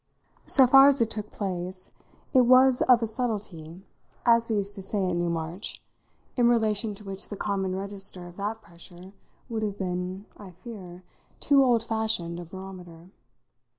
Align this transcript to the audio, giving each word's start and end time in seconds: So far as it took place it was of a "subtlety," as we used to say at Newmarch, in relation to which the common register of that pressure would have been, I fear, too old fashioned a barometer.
So 0.47 0.65
far 0.65 0.87
as 0.87 0.99
it 0.99 1.11
took 1.11 1.29
place 1.29 1.91
it 2.33 2.41
was 2.47 2.81
of 2.81 3.03
a 3.03 3.05
"subtlety," 3.05 3.83
as 4.25 4.49
we 4.49 4.55
used 4.55 4.73
to 4.73 4.81
say 4.81 4.97
at 5.05 5.15
Newmarch, 5.15 5.79
in 6.35 6.49
relation 6.49 6.95
to 6.95 7.03
which 7.03 7.29
the 7.29 7.37
common 7.37 7.75
register 7.75 8.25
of 8.25 8.35
that 8.37 8.63
pressure 8.63 9.11
would 9.47 9.61
have 9.61 9.77
been, 9.77 10.25
I 10.35 10.53
fear, 10.63 11.03
too 11.39 11.63
old 11.63 11.83
fashioned 11.83 12.39
a 12.39 12.45
barometer. 12.45 13.11